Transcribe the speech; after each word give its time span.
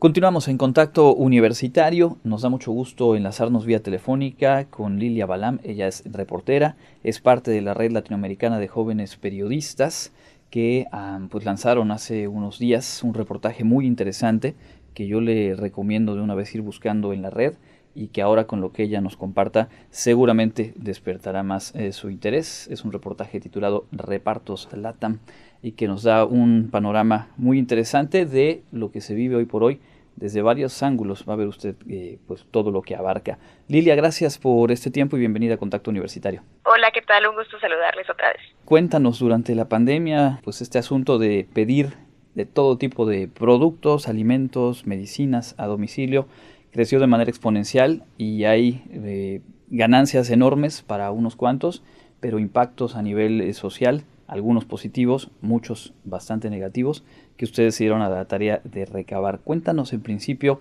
Continuamos 0.00 0.48
en 0.48 0.56
contacto 0.56 1.14
universitario. 1.14 2.16
Nos 2.24 2.40
da 2.40 2.48
mucho 2.48 2.72
gusto 2.72 3.16
enlazarnos 3.16 3.66
vía 3.66 3.82
telefónica 3.82 4.64
con 4.70 4.98
Lilia 4.98 5.26
Balam. 5.26 5.58
Ella 5.62 5.88
es 5.88 6.04
reportera, 6.10 6.76
es 7.04 7.20
parte 7.20 7.50
de 7.50 7.60
la 7.60 7.74
red 7.74 7.92
latinoamericana 7.92 8.58
de 8.58 8.66
jóvenes 8.66 9.16
periodistas 9.16 10.14
que 10.48 10.86
pues 11.28 11.44
lanzaron 11.44 11.90
hace 11.90 12.28
unos 12.28 12.58
días 12.58 13.02
un 13.04 13.12
reportaje 13.12 13.62
muy 13.62 13.86
interesante 13.86 14.54
que 14.94 15.06
yo 15.06 15.20
le 15.20 15.54
recomiendo 15.54 16.14
de 16.14 16.22
una 16.22 16.34
vez 16.34 16.54
ir 16.54 16.62
buscando 16.62 17.12
en 17.12 17.20
la 17.20 17.28
red 17.28 17.56
y 17.94 18.08
que 18.08 18.22
ahora 18.22 18.46
con 18.46 18.62
lo 18.62 18.72
que 18.72 18.84
ella 18.84 19.02
nos 19.02 19.18
comparta 19.18 19.68
seguramente 19.90 20.72
despertará 20.76 21.42
más 21.42 21.74
eh, 21.74 21.92
su 21.92 22.08
interés. 22.08 22.68
Es 22.70 22.86
un 22.86 22.92
reportaje 22.92 23.38
titulado 23.38 23.84
Repartos 23.92 24.66
Latam 24.72 25.18
y 25.62 25.72
que 25.72 25.88
nos 25.88 26.02
da 26.02 26.24
un 26.24 26.68
panorama 26.70 27.28
muy 27.36 27.58
interesante 27.58 28.26
de 28.26 28.62
lo 28.72 28.90
que 28.90 29.00
se 29.00 29.14
vive 29.14 29.36
hoy 29.36 29.44
por 29.44 29.62
hoy 29.62 29.80
desde 30.16 30.42
varios 30.42 30.82
ángulos. 30.82 31.24
Va 31.28 31.34
a 31.34 31.36
ver 31.36 31.48
usted 31.48 31.74
eh, 31.88 32.18
pues 32.26 32.46
todo 32.50 32.70
lo 32.70 32.82
que 32.82 32.94
abarca. 32.94 33.38
Lilia, 33.68 33.94
gracias 33.94 34.38
por 34.38 34.70
este 34.70 34.90
tiempo 34.90 35.16
y 35.16 35.20
bienvenida 35.20 35.54
a 35.54 35.56
Contacto 35.56 35.90
Universitario. 35.90 36.42
Hola, 36.64 36.90
¿qué 36.92 37.02
tal? 37.02 37.26
Un 37.26 37.36
gusto 37.36 37.58
saludarles 37.58 38.08
otra 38.08 38.28
vez. 38.28 38.42
Cuéntanos 38.64 39.18
durante 39.18 39.54
la 39.54 39.68
pandemia, 39.68 40.40
pues 40.44 40.60
este 40.60 40.78
asunto 40.78 41.18
de 41.18 41.46
pedir 41.52 41.94
de 42.34 42.46
todo 42.46 42.78
tipo 42.78 43.06
de 43.06 43.28
productos, 43.28 44.08
alimentos, 44.08 44.86
medicinas 44.86 45.54
a 45.58 45.66
domicilio 45.66 46.26
creció 46.70 47.00
de 47.00 47.06
manera 47.06 47.30
exponencial 47.30 48.04
y 48.16 48.44
hay 48.44 48.82
eh, 48.90 49.40
ganancias 49.68 50.30
enormes 50.30 50.82
para 50.82 51.10
unos 51.10 51.36
cuantos, 51.36 51.82
pero 52.20 52.38
impactos 52.38 52.96
a 52.96 53.02
nivel 53.02 53.40
eh, 53.40 53.52
social 53.52 54.04
algunos 54.30 54.64
positivos, 54.64 55.30
muchos 55.40 55.92
bastante 56.04 56.50
negativos, 56.50 57.04
que 57.36 57.44
ustedes 57.44 57.74
se 57.74 57.84
dieron 57.84 58.00
a 58.00 58.08
la 58.08 58.24
tarea 58.26 58.60
de 58.64 58.86
recabar. 58.86 59.40
Cuéntanos 59.40 59.92
en 59.92 60.02
principio 60.02 60.60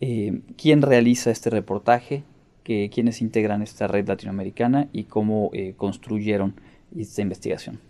eh, 0.00 0.40
quién 0.60 0.82
realiza 0.82 1.30
este 1.30 1.48
reportaje, 1.48 2.24
que, 2.64 2.90
quiénes 2.92 3.22
integran 3.22 3.62
esta 3.62 3.86
red 3.86 4.08
latinoamericana 4.08 4.88
y 4.92 5.04
cómo 5.04 5.50
eh, 5.52 5.74
construyeron 5.76 6.60
esta 6.98 7.22
investigación. 7.22 7.80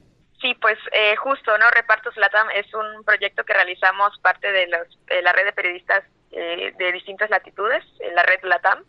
Sí, 0.42 0.54
pues 0.60 0.76
eh, 0.92 1.16
justo, 1.16 1.56
¿no? 1.56 1.70
Repartos 1.70 2.14
LATAM 2.18 2.48
es 2.54 2.66
un 2.74 3.02
proyecto 3.04 3.44
que 3.44 3.54
realizamos 3.54 4.18
parte 4.18 4.52
de, 4.52 4.66
los, 4.66 5.06
de 5.06 5.22
la 5.22 5.32
red 5.32 5.46
de 5.46 5.52
periodistas 5.52 6.04
de 6.30 6.90
distintas 6.92 7.30
latitudes, 7.30 7.84
la 8.12 8.24
red 8.24 8.40
LATAM, 8.42 8.82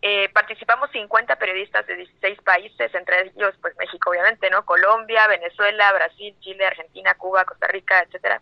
eh, 0.00 0.28
participamos 0.28 0.90
50 0.92 1.36
periodistas 1.36 1.84
de 1.86 1.96
16 1.96 2.40
países, 2.42 2.94
entre 2.94 3.32
ellos 3.34 3.54
pues 3.60 3.76
México 3.78 4.10
obviamente, 4.10 4.48
¿no? 4.48 4.64
Colombia, 4.64 5.26
Venezuela, 5.26 5.92
Brasil, 5.92 6.36
Chile, 6.40 6.66
Argentina, 6.66 7.14
Cuba, 7.14 7.44
Costa 7.44 7.66
Rica, 7.66 8.00
etcétera. 8.02 8.40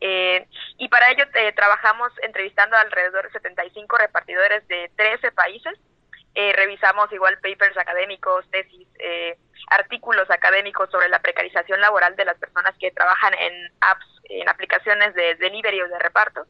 Eh, 0.00 0.46
y 0.78 0.88
para 0.88 1.10
ello 1.10 1.24
eh, 1.34 1.52
trabajamos 1.52 2.12
entrevistando 2.22 2.76
alrededor 2.76 3.26
de 3.26 3.32
75 3.32 3.98
repartidores 3.98 4.66
de 4.68 4.90
13 4.96 5.32
países. 5.32 5.78
Eh, 6.34 6.52
revisamos 6.54 7.10
igual 7.12 7.38
papers 7.40 7.76
académicos, 7.76 8.48
tesis, 8.50 8.86
artículos 9.68 10.30
académicos 10.30 10.90
sobre 10.90 11.08
la 11.08 11.18
precarización 11.20 11.80
laboral 11.80 12.14
de 12.14 12.26
las 12.26 12.38
personas 12.38 12.74
que 12.78 12.90
trabajan 12.90 13.34
en 13.34 13.72
apps, 13.80 14.06
en 14.24 14.48
aplicaciones 14.48 15.14
de 15.14 15.34
delivery 15.36 15.82
o 15.82 15.88
de 15.88 15.98
reparto. 15.98 16.46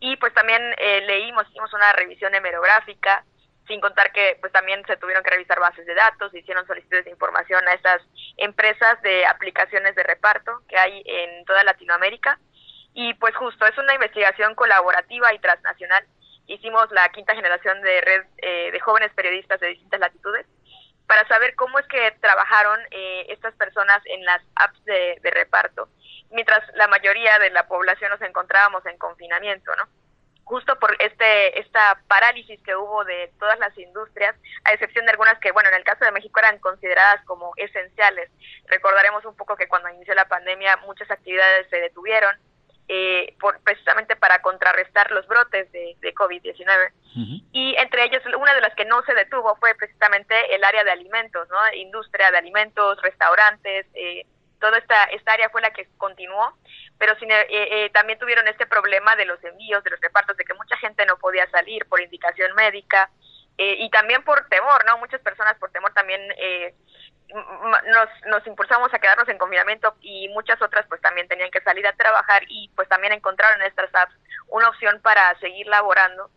Y 0.00 0.16
pues 0.16 0.32
también 0.32 0.62
leímos, 1.06 1.46
hicimos 1.48 1.72
una 1.74 1.92
revisión 1.92 2.34
hemerográfica, 2.34 3.24
sin 3.68 3.80
contar 3.80 4.10
que 4.12 4.36
pues 4.40 4.52
también 4.52 4.82
se 4.86 4.96
tuvieron 4.96 5.22
que 5.22 5.30
revisar 5.30 5.60
bases 5.60 5.86
de 5.86 5.94
datos, 5.94 6.34
hicieron 6.34 6.66
solicitudes 6.66 7.04
de 7.04 7.10
información 7.10 7.66
a 7.68 7.74
estas 7.74 8.02
empresas 8.36 9.00
de 9.02 9.26
aplicaciones 9.26 9.94
de 9.94 10.02
reparto 10.02 10.62
que 10.68 10.76
hay 10.76 11.02
en 11.04 11.44
toda 11.44 11.62
Latinoamérica 11.62 12.38
y 12.94 13.14
pues 13.14 13.36
justo 13.36 13.66
es 13.66 13.76
una 13.78 13.94
investigación 13.94 14.54
colaborativa 14.54 15.32
y 15.32 15.38
transnacional. 15.38 16.04
Hicimos 16.46 16.90
la 16.90 17.08
quinta 17.10 17.34
generación 17.34 17.80
de 17.82 18.00
red 18.00 18.24
eh, 18.38 18.70
de 18.72 18.80
jóvenes 18.80 19.12
periodistas 19.14 19.60
de 19.60 19.68
distintas 19.68 20.00
latitudes 20.00 20.46
para 21.06 21.26
saber 21.28 21.54
cómo 21.54 21.78
es 21.78 21.86
que 21.86 22.10
trabajaron 22.20 22.80
eh, 22.90 23.26
estas 23.28 23.54
personas 23.54 24.00
en 24.06 24.24
las 24.24 24.42
apps 24.56 24.84
de, 24.84 25.18
de 25.22 25.30
reparto, 25.30 25.88
mientras 26.30 26.60
la 26.74 26.88
mayoría 26.88 27.38
de 27.38 27.50
la 27.50 27.66
población 27.68 28.10
nos 28.10 28.22
encontrábamos 28.22 28.84
en 28.86 28.98
confinamiento, 28.98 29.74
¿no? 29.76 29.88
Justo 30.48 30.78
por 30.78 30.96
este 30.98 31.60
esta 31.60 32.00
parálisis 32.08 32.60
que 32.62 32.74
hubo 32.74 33.04
de 33.04 33.30
todas 33.38 33.58
las 33.58 33.76
industrias, 33.76 34.34
a 34.64 34.72
excepción 34.72 35.04
de 35.04 35.12
algunas 35.12 35.38
que, 35.40 35.52
bueno, 35.52 35.68
en 35.68 35.74
el 35.76 35.84
caso 35.84 36.04
de 36.04 36.12
México 36.12 36.40
eran 36.40 36.58
consideradas 36.58 37.22
como 37.26 37.52
esenciales. 37.56 38.30
Recordaremos 38.66 39.24
un 39.26 39.36
poco 39.36 39.56
que 39.56 39.68
cuando 39.68 39.90
inició 39.90 40.14
la 40.14 40.26
pandemia 40.26 40.78
muchas 40.78 41.10
actividades 41.10 41.68
se 41.68 41.76
detuvieron, 41.80 42.34
eh, 42.88 43.34
por, 43.38 43.60
precisamente 43.60 44.16
para 44.16 44.40
contrarrestar 44.40 45.10
los 45.10 45.26
brotes 45.26 45.70
de, 45.72 45.94
de 46.00 46.14
COVID-19. 46.14 46.92
Y 47.52 47.74
entre 47.76 48.04
ellos, 48.04 48.22
una 48.38 48.54
de 48.54 48.60
las 48.60 48.74
que 48.74 48.84
no 48.84 49.02
se 49.02 49.12
detuvo 49.12 49.56
fue 49.56 49.74
precisamente 49.74 50.54
el 50.54 50.62
área 50.62 50.84
de 50.84 50.92
alimentos, 50.92 51.48
¿no? 51.50 51.56
Industria 51.74 52.30
de 52.30 52.38
alimentos, 52.38 53.02
restaurantes, 53.02 53.86
eh, 53.94 54.24
toda 54.58 54.78
esta, 54.78 55.04
esta 55.04 55.32
área 55.32 55.50
fue 55.50 55.60
la 55.60 55.72
que 55.72 55.88
continuó, 55.96 56.56
pero 56.98 57.14
eh, 57.14 57.46
eh, 57.48 57.90
también 57.90 58.18
tuvieron 58.18 58.46
este 58.48 58.66
problema 58.66 59.16
de 59.16 59.24
los 59.24 59.42
envíos, 59.44 59.82
de 59.84 59.90
los 59.90 60.00
repartos, 60.00 60.36
de 60.36 60.44
que 60.44 60.54
mucha 60.54 60.76
gente 60.78 61.06
no 61.06 61.16
podía 61.18 61.48
salir 61.50 61.86
por 61.86 62.00
indicación 62.00 62.54
médica 62.54 63.10
eh, 63.56 63.76
y 63.78 63.90
también 63.90 64.22
por 64.24 64.46
temor, 64.48 64.84
¿no? 64.84 64.98
Muchas 64.98 65.20
personas 65.20 65.56
por 65.58 65.70
temor 65.70 65.92
también 65.92 66.20
nos, 67.28 68.08
nos 68.26 68.46
impulsamos 68.46 68.92
a 68.92 68.98
quedarnos 68.98 69.28
en 69.28 69.38
confinamiento 69.38 69.94
y 70.00 70.28
muchas 70.28 70.60
otras 70.62 70.86
pues 70.88 71.00
también 71.00 71.28
tenían 71.28 71.50
que 71.50 71.60
salir 71.60 71.86
a 71.86 71.92
trabajar 71.92 72.42
y 72.48 72.70
pues 72.74 72.88
también 72.88 73.12
encontraron 73.12 73.60
en 73.60 73.66
estas 73.66 73.94
apps 73.94 74.14
una 74.48 74.68
opción 74.68 75.00
para 75.02 75.38
seguir 75.38 75.66
laborando. 75.66 76.30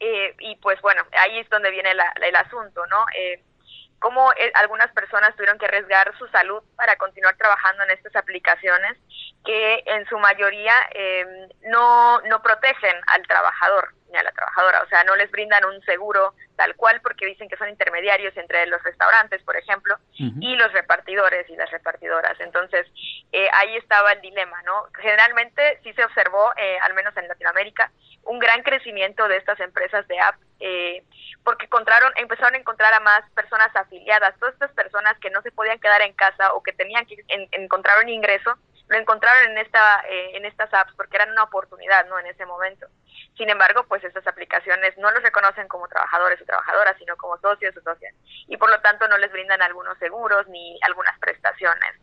y 0.00 0.56
pues 0.56 0.80
bueno, 0.82 1.02
ahí 1.12 1.38
es 1.38 1.48
donde 1.48 1.70
viene 1.70 1.94
la, 1.94 2.12
el 2.20 2.36
asunto, 2.36 2.84
¿no? 2.86 3.06
Cómo 4.04 4.30
eh, 4.32 4.52
algunas 4.56 4.92
personas 4.92 5.34
tuvieron 5.34 5.58
que 5.58 5.64
arriesgar 5.64 6.12
su 6.18 6.28
salud 6.28 6.62
para 6.76 6.94
continuar 6.96 7.38
trabajando 7.38 7.84
en 7.84 7.92
estas 7.92 8.14
aplicaciones 8.16 8.98
que 9.46 9.82
en 9.86 10.06
su 10.10 10.18
mayoría 10.18 10.74
eh, 10.94 11.48
no, 11.68 12.20
no 12.20 12.42
protegen 12.42 12.96
al 13.06 13.26
trabajador 13.26 13.94
ni 14.12 14.18
a 14.18 14.22
la 14.22 14.30
trabajadora, 14.32 14.82
o 14.82 14.88
sea, 14.88 15.04
no 15.04 15.16
les 15.16 15.30
brindan 15.30 15.64
un 15.64 15.80
seguro 15.84 16.34
tal 16.54 16.76
cual 16.76 17.00
porque 17.00 17.24
dicen 17.24 17.48
que 17.48 17.56
son 17.56 17.70
intermediarios 17.70 18.36
entre 18.36 18.66
los 18.66 18.82
restaurantes, 18.82 19.42
por 19.42 19.56
ejemplo, 19.56 19.96
y 20.12 20.54
los 20.54 20.70
repartidores 20.72 21.48
y 21.48 21.56
las 21.56 21.70
repartidoras. 21.70 22.38
Entonces, 22.40 22.86
eh, 23.36 23.48
ahí 23.52 23.76
estaba 23.76 24.12
el 24.12 24.20
dilema, 24.20 24.62
¿no? 24.62 24.86
Generalmente 24.94 25.80
sí 25.82 25.92
se 25.94 26.04
observó, 26.04 26.52
eh, 26.56 26.78
al 26.82 26.94
menos 26.94 27.16
en 27.16 27.26
Latinoamérica, 27.26 27.90
un 28.22 28.38
gran 28.38 28.62
crecimiento 28.62 29.26
de 29.26 29.38
estas 29.38 29.58
empresas 29.58 30.06
de 30.06 30.20
app 30.20 30.36
eh, 30.60 31.02
porque 31.42 31.64
encontraron, 31.64 32.12
empezaron 32.14 32.54
a 32.54 32.58
encontrar 32.58 32.94
a 32.94 33.00
más 33.00 33.28
personas 33.30 33.74
afiliadas, 33.74 34.38
todas 34.38 34.54
estas 34.54 34.70
personas 34.70 35.18
que 35.18 35.30
no 35.30 35.42
se 35.42 35.50
podían 35.50 35.80
quedar 35.80 36.00
en 36.02 36.12
casa 36.12 36.54
o 36.54 36.62
que 36.62 36.72
tenían 36.74 37.06
que 37.06 37.16
encontrar 37.50 38.04
un 38.04 38.08
ingreso, 38.08 38.56
lo 38.86 38.98
encontraron 38.98 39.50
en 39.50 39.58
esta 39.58 40.04
eh, 40.08 40.36
en 40.36 40.44
estas 40.44 40.72
apps 40.72 40.92
porque 40.96 41.16
eran 41.16 41.32
una 41.32 41.42
oportunidad 41.42 42.06
no 42.06 42.20
en 42.20 42.26
ese 42.26 42.46
momento. 42.46 42.86
Sin 43.36 43.50
embargo 43.50 43.84
pues 43.88 44.04
estas 44.04 44.28
aplicaciones 44.28 44.96
no 44.96 45.10
los 45.10 45.24
reconocen 45.24 45.66
como 45.66 45.88
trabajadores 45.88 46.40
o 46.40 46.44
trabajadoras 46.44 46.96
sino 46.98 47.16
como 47.16 47.36
socios 47.38 47.76
o 47.76 47.80
socias 47.80 48.14
y 48.46 48.56
por 48.58 48.70
lo 48.70 48.80
tanto 48.80 49.08
no 49.08 49.18
les 49.18 49.32
brindan 49.32 49.60
algunos 49.60 49.98
seguros 49.98 50.46
ni 50.46 50.78
algunas 50.82 51.18
prestaciones 51.18 51.96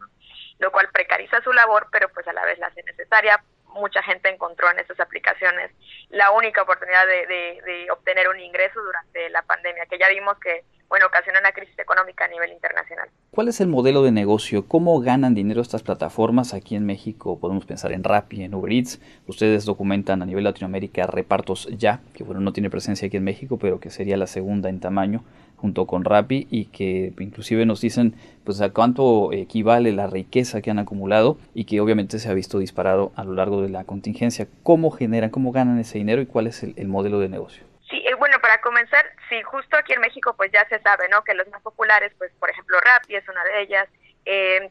lo 0.62 0.72
cual 0.72 0.88
precariza 0.94 1.42
su 1.42 1.52
labor 1.52 1.88
pero 1.92 2.08
pues 2.10 2.26
a 2.28 2.34
la 2.34 2.46
vez 2.46 2.58
la 2.60 2.68
hace 2.68 2.84
necesaria 2.84 3.44
mucha 3.74 4.02
gente 4.04 4.30
encontró 4.30 4.70
en 4.72 4.80
estas 4.80 5.00
aplicaciones 5.00 5.72
la 6.10 6.32
única 6.32 6.62
oportunidad 6.62 7.06
de, 7.08 7.26
de 7.66 7.92
obtener 7.92 8.30
un 8.30 8.40
ingreso 8.40 8.82
durante 8.82 9.30
la 9.30 9.42
pandemia 9.42 9.86
que 9.88 9.98
ya 9.98 10.08
vimos 10.10 10.38
que 10.40 10.64
bueno, 10.92 11.06
ocasiona 11.06 11.40
una 11.40 11.54
crisis 11.54 11.80
económica 11.80 12.26
a 12.26 12.28
nivel 12.28 12.52
internacional. 12.52 13.08
¿Cuál 13.32 13.48
es 13.48 13.62
el 13.62 13.70
modelo 13.70 14.04
de 14.04 14.12
negocio? 14.12 14.68
¿Cómo 14.68 15.00
ganan 15.00 15.34
dinero 15.34 15.62
estas 15.62 15.84
plataformas? 15.84 16.54
Aquí 16.54 16.76
en 16.76 16.86
México 16.86 17.40
podemos 17.40 17.66
pensar 17.66 17.94
en 17.94 18.04
Rappi, 18.04 18.44
en 18.44 18.54
Uber 18.54 18.74
Eats. 18.74 19.00
Ustedes 19.26 19.64
documentan 19.64 20.22
a 20.22 20.26
nivel 20.26 20.44
Latinoamérica 20.44 21.08
repartos 21.08 21.70
ya, 21.78 22.02
que 22.14 22.26
bueno, 22.26 22.42
no 22.42 22.52
tiene 22.52 22.70
presencia 22.70 23.08
aquí 23.08 23.16
en 23.16 23.24
México, 23.24 23.58
pero 23.58 23.80
que 23.80 23.90
sería 23.90 24.18
la 24.18 24.28
segunda 24.28 24.68
en 24.68 24.82
tamaño 24.82 25.24
junto 25.62 25.86
con 25.86 26.04
Rappi 26.04 26.48
y 26.50 26.66
que 26.66 27.14
inclusive 27.20 27.66
nos 27.66 27.82
dicen 27.82 28.16
pues 28.44 28.60
a 28.62 28.72
cuánto 28.72 29.32
equivale 29.32 29.92
la 29.92 30.08
riqueza 30.08 30.62
que 30.62 30.72
han 30.72 30.80
acumulado 30.80 31.38
y 31.54 31.66
que 31.66 31.80
obviamente 31.80 32.18
se 32.20 32.30
ha 32.30 32.34
visto 32.34 32.58
disparado 32.58 33.12
a 33.16 33.24
lo 33.24 33.34
largo 33.34 33.62
de 33.62 33.70
la 33.70 33.84
contingencia. 33.84 34.48
¿Cómo 34.64 34.90
generan, 34.90 35.30
cómo 35.30 35.52
ganan 35.52 35.80
ese 35.80 36.00
dinero 36.00 36.22
y 36.22 36.26
cuál 36.26 36.48
es 36.48 36.64
el 36.64 36.88
modelo 36.88 37.20
de 37.20 37.30
negocio? 37.30 37.64
Sí, 37.92 37.98
eh, 38.08 38.16
bueno, 38.16 38.38
para 38.42 38.62
comenzar, 38.62 39.06
sí, 39.28 39.42
justo 39.44 39.76
aquí 39.76 39.92
en 39.92 40.00
México 40.00 40.34
pues 40.38 40.50
ya 40.52 40.66
se 40.70 40.80
sabe, 40.80 41.10
¿no? 41.10 41.24
Que 41.24 41.34
los 41.34 41.48
más 41.50 41.62
populares, 41.62 42.14
pues 42.18 42.32
por 42.40 42.50
ejemplo 42.50 42.78
Rappi 42.80 43.16
es 43.16 43.28
una 43.28 43.44
de 43.44 43.62
ellas, 43.64 43.88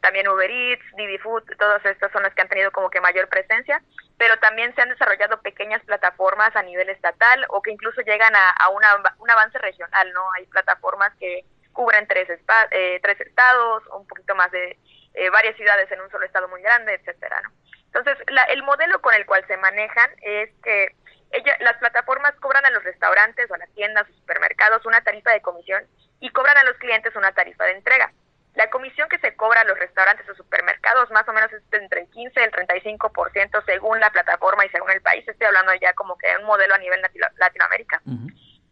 también 0.00 0.28
Uber 0.28 0.50
Eats, 0.50 0.84
Didi 0.96 1.18
Food, 1.18 1.44
todos 1.58 1.84
estos 1.84 2.10
son 2.12 2.22
los 2.22 2.32
que 2.34 2.42
han 2.42 2.48
tenido 2.48 2.70
como 2.70 2.90
que 2.90 3.00
mayor 3.00 3.28
presencia, 3.28 3.82
pero 4.16 4.38
también 4.38 4.74
se 4.74 4.82
han 4.82 4.90
desarrollado 4.90 5.40
pequeñas 5.42 5.82
plataformas 5.84 6.54
a 6.54 6.62
nivel 6.62 6.88
estatal 6.88 7.46
o 7.48 7.62
que 7.62 7.70
incluso 7.70 8.00
llegan 8.02 8.32
a, 8.36 8.68
una, 8.68 9.14
un 9.18 9.30
avance 9.30 9.58
regional, 9.58 10.12
¿no? 10.12 10.30
Hay 10.36 10.46
plataformas 10.46 11.12
que 11.18 11.44
cubren 11.72 12.06
tres, 12.06 12.28
eh, 12.70 13.00
tres 13.02 13.20
estados, 13.20 13.82
un 13.92 14.06
poquito 14.06 14.34
más 14.34 14.50
de 14.50 14.78
eh, 15.14 15.30
varias 15.30 15.56
ciudades 15.56 15.90
en 15.90 16.00
un 16.00 16.10
solo 16.10 16.26
estado 16.26 16.48
muy 16.48 16.62
grande, 16.62 16.94
etcétera, 16.94 17.40
¿no? 17.42 17.50
Entonces, 17.86 18.18
la, 18.28 18.44
el 18.44 18.62
modelo 18.62 19.00
con 19.00 19.14
el 19.14 19.26
cual 19.26 19.44
se 19.48 19.56
manejan 19.56 20.10
es 20.22 20.50
que 20.62 20.94
ella, 21.32 21.56
las 21.60 21.76
los 21.80 22.84
restaurantes 22.84 23.50
o 23.50 23.54
a 23.54 23.58
las 23.58 23.72
tiendas 23.74 24.08
o 24.08 24.12
supermercados 24.12 24.84
una 24.86 25.00
tarifa 25.02 25.30
de 25.30 25.42
comisión 25.42 25.84
y 26.20 26.30
cobran 26.30 26.56
a 26.56 26.64
los 26.64 26.76
clientes 26.76 27.14
una 27.16 27.32
tarifa 27.32 27.64
de 27.64 27.72
entrega. 27.72 28.12
La 28.54 28.68
comisión 28.68 29.08
que 29.08 29.18
se 29.18 29.36
cobra 29.36 29.60
a 29.60 29.64
los 29.64 29.78
restaurantes 29.78 30.28
o 30.28 30.34
supermercados 30.34 31.10
más 31.10 31.26
o 31.28 31.32
menos 31.32 31.52
es 31.52 31.62
entre 31.72 32.02
el 32.02 32.10
15 32.10 32.40
y 32.40 32.42
el 32.42 32.50
35% 32.50 33.64
según 33.64 34.00
la 34.00 34.10
plataforma 34.10 34.66
y 34.66 34.68
según 34.70 34.90
el 34.90 35.00
país. 35.00 35.26
Estoy 35.26 35.46
hablando 35.46 35.72
ya 35.74 35.92
como 35.94 36.18
que 36.18 36.28
de 36.28 36.38
un 36.38 36.44
modelo 36.44 36.74
a 36.74 36.78
nivel 36.78 37.00
Latinoamérica. 37.36 38.02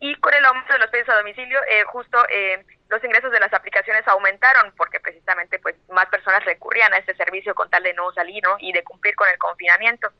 Y 0.01 0.15
con 0.17 0.33
el 0.33 0.45
aumento 0.45 0.73
de 0.73 0.79
los 0.79 0.91
pedidos 0.91 1.09
a 1.11 1.19
domicilio, 1.19 1.61
eh, 1.69 1.85
justo 1.85 2.19
eh, 2.31 2.65
los 2.89 3.03
ingresos 3.03 3.33
de 3.33 3.41
las 3.41 3.53
aplicaciones 3.53 4.07
aumentaron 4.07 4.73
porque 4.77 5.01
precisamente 5.01 5.59
pues 5.59 5.77
más 5.91 6.07
personas 6.07 6.45
recurrían 6.45 6.93
a 6.95 6.99
este 6.99 7.17
servicio 7.17 7.55
con 7.55 7.69
tal 7.69 7.83
de 7.83 7.95
no 7.95 8.13
salir 8.13 8.43
y 8.61 8.73
de 8.73 8.85
cumplir 8.85 9.15
con 9.17 9.29
el 9.29 9.39
confinamiento. 9.39 10.11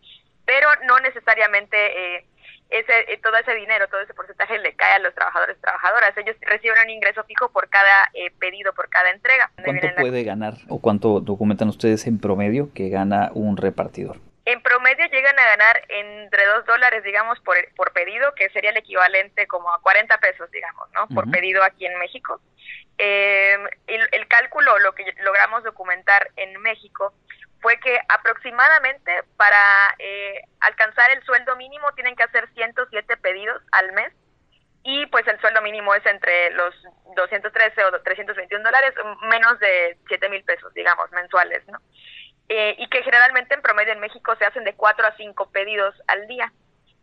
Pero 0.45 0.69
no 0.85 0.99
necesariamente 1.01 2.17
eh, 2.17 2.27
ese, 2.71 3.13
eh, 3.13 3.19
todo 3.23 3.37
ese 3.37 3.55
dinero, 3.55 3.89
todo 3.89 4.01
ese 4.01 4.15
porcentaje 4.15 4.59
le 4.59 4.75
cae 4.75 4.95
a 4.95 4.99
los 4.99 5.15
trabajadores 5.15 5.57
y 5.57 5.61
trabajadoras. 5.61 6.17
Ellos 6.17 6.37
reciben 6.43 6.77
un 6.85 6.91
ingreso 6.91 7.25
fijo 7.25 7.51
por 7.51 7.69
cada 7.69 8.11
eh, 8.15 8.31
pedido, 8.39 8.73
por 8.75 8.89
cada 8.91 9.11
entrega. 9.11 9.51
¿Cuánto 9.65 9.89
puede 9.97 10.23
ganar 10.25 10.55
o 10.69 10.81
cuánto 10.81 11.21
documentan 11.21 11.69
ustedes 11.69 12.07
en 12.07 12.21
promedio 12.21 12.71
que 12.75 12.89
gana 12.91 13.31
un 13.35 13.57
repartidor? 13.57 14.19
En 14.45 14.63
promedio 14.63 15.07
llegan 15.07 15.39
a 15.39 15.45
ganar 15.45 15.83
entre 15.89 16.47
2 16.47 16.65
dólares, 16.65 17.05
digamos, 17.05 17.39
por, 17.41 17.57
por 17.75 17.93
pedido, 17.93 18.35
que 18.35 18.49
sería 18.51 18.71
el 18.71 18.79
equivalente 18.79 19.47
como 19.47 19.73
a 19.73 19.81
40 19.81 20.17
pesos, 20.19 20.51
digamos, 20.51 20.89
¿no? 20.93 21.07
Por 21.09 21.31
pedido 21.31 21.63
aquí 21.63 21.85
en 21.85 21.99
México. 21.99 22.41
Eh, 22.97 23.59
el, 23.87 24.09
el 24.11 24.27
cálculo, 24.27 24.79
lo 24.79 24.95
que 24.95 25.05
logramos 25.23 25.65
documentar 25.65 26.31
en 26.37 26.61
México, 26.63 27.13
fue 27.61 27.79
que 27.81 27.99
aproximadamente 28.09 29.23
para 29.37 29.95
eh, 29.99 30.43
alcanzar 30.61 31.11
el 31.11 31.23
sueldo 31.25 31.57
mínimo 31.57 31.93
tienen 31.93 32.15
que 32.17 32.23
hacer 32.23 32.49
107 32.55 33.17
pedidos 33.17 33.63
al 33.73 33.93
mes 33.93 34.13
y 34.85 35.07
pues 35.07 35.27
el 35.27 35.41
sueldo 35.41 35.61
mínimo 35.61 35.95
es 35.95 36.05
entre 36.07 36.51
los 36.51 36.75
213 37.17 37.85
o 37.85 38.01
321 38.01 38.65
dólares, 38.65 38.95
menos 39.29 39.59
de 39.59 39.99
7 40.09 40.29
mil 40.29 40.45
pesos, 40.45 40.73
digamos, 40.73 41.11
mensuales, 41.11 41.67
¿no? 41.67 41.79
Eh, 42.49 42.75
y 42.79 42.89
que 42.89 43.03
generalmente 43.03 43.55
en 43.55 43.61
promedio 43.61 43.93
en 43.93 44.01
México 44.01 44.35
se 44.37 44.47
hacen 44.47 44.65
de 44.65 44.75
4 44.75 45.07
a 45.07 45.17
5 45.17 45.51
pedidos 45.51 45.95
al 46.07 46.27
día. 46.27 46.53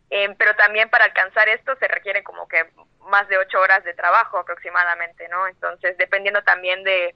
Eh, 0.09 0.33
pero 0.37 0.55
también 0.55 0.89
para 0.89 1.05
alcanzar 1.05 1.47
esto 1.49 1.75
se 1.77 1.87
requiere 1.87 2.23
como 2.23 2.47
que 2.47 2.65
más 3.09 3.27
de 3.27 3.37
8 3.37 3.59
horas 3.59 3.83
de 3.83 3.93
trabajo 3.93 4.39
aproximadamente, 4.39 5.27
¿no? 5.29 5.47
Entonces, 5.47 5.97
dependiendo 5.97 6.41
también 6.43 6.83
de, 6.83 7.15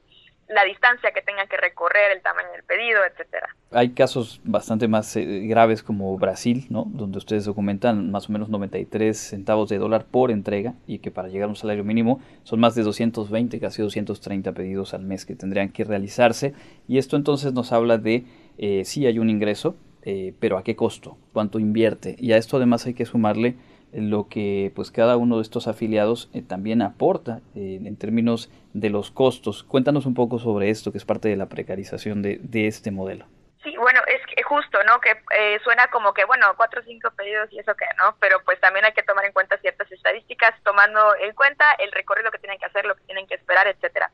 la 0.50 0.64
distancia 0.66 1.12
que 1.12 1.22
tengan 1.22 1.48
que 1.48 1.58
recorrer, 1.58 2.12
el 2.12 2.22
tamaño 2.22 2.52
del 2.52 2.64
pedido, 2.64 3.00
etcétera. 3.06 3.56
Hay 3.72 3.92
casos 3.92 4.42
bastante 4.44 4.88
más 4.88 5.16
eh, 5.16 5.24
graves 5.48 5.84
como 5.84 6.18
Brasil, 6.18 6.66
¿no? 6.70 6.86
Donde 6.88 7.20
ustedes 7.20 7.46
documentan 7.46 8.10
más 8.10 8.30
o 8.30 8.34
menos 8.34 8.50
93 8.50 9.16
centavos 9.16 9.70
de 9.70 9.78
dólar 9.78 10.06
por 10.06 10.32
entrega 10.32 10.74
y 10.88 11.00
que 11.00 11.12
para 11.12 11.28
llegar 11.28 11.46
a 11.46 11.50
un 11.50 11.56
salario 11.56 11.84
mínimo 11.84 12.20
son 12.44 12.60
más 12.60 12.74
de 12.74 12.82
220, 12.82 13.60
casi 13.60 13.84
230 13.84 14.52
pedidos 14.54 14.96
al 14.96 15.04
mes 15.04 15.26
que 15.26 15.36
tendrían 15.36 15.70
que 15.70 15.84
realizarse. 15.84 16.56
Y 16.88 16.98
esto 16.98 17.16
entonces 17.16 17.54
nos 17.54 17.72
habla 17.72 18.00
de 18.00 18.26
eh, 18.58 18.86
si 18.86 19.06
hay 19.06 19.20
un 19.20 19.30
ingreso, 19.30 19.76
eh, 20.02 20.34
pero 20.40 20.58
a 20.58 20.64
qué 20.64 20.76
costo, 20.76 21.18
cuánto 21.32 21.60
invierte. 21.60 22.16
Y 22.18 22.32
a 22.32 22.38
esto 22.38 22.58
además 22.58 22.88
hay 22.88 22.96
que 22.96 23.06
sumarle 23.06 23.56
lo 23.94 24.28
que 24.28 24.72
pues 24.76 24.92
cada 24.92 25.18
uno 25.18 25.38
de 25.38 25.42
estos 25.42 25.68
afiliados 25.68 26.30
eh, 26.34 26.42
también 26.42 26.82
aporta 26.82 27.42
eh, 27.56 27.80
en 27.84 27.98
términos 27.98 28.50
de 28.74 28.90
los 28.90 29.12
costos. 29.12 29.64
Cuéntanos 29.64 30.06
un 30.06 30.14
poco 30.14 30.40
sobre 30.40 30.70
esto, 30.70 30.92
que 30.92 30.98
es 30.98 31.06
parte 31.06 31.30
de 31.30 31.38
la 31.38 31.48
precarización 31.48 32.22
de, 32.22 32.40
de 32.42 32.68
este 32.68 32.92
modelo. 32.92 33.26
Sí, 33.64 33.76
bueno, 33.76 34.00
es 34.08 34.22
justo, 34.50 34.84
¿no? 34.84 35.00
Que 35.00 35.12
eh, 35.38 35.60
suena 35.64 35.88
como 35.90 36.12
que, 36.12 36.26
bueno, 36.26 36.52
cuatro 36.58 36.82
o 36.82 36.84
cinco 36.84 37.12
pedidos 37.12 37.52
y 37.52 37.60
eso 37.60 37.76
que, 37.76 37.86
¿no? 38.02 38.16
Pero 38.20 38.44
pues 38.44 38.60
también 38.60 38.84
hay 38.84 38.94
que 38.94 39.04
tomar 39.04 39.26
en 39.26 39.32
cuenta 39.32 39.60
ciertas 39.60 39.92
estadísticas, 39.92 40.56
tomando 40.64 41.16
en 41.18 41.36
cuenta 41.36 41.74
el 41.78 41.92
recorrido 41.92 42.32
que 42.32 42.40
tienen 42.40 42.58
que 42.58 42.66
hacer, 42.66 42.86
lo 42.86 42.96
que 42.96 43.04
tienen 43.04 43.28
que 43.28 43.36
esperar, 43.36 43.68
etcétera. 43.68 44.12